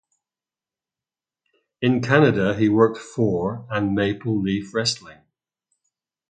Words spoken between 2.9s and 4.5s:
for and Maple